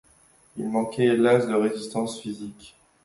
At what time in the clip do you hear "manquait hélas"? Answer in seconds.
0.67-1.45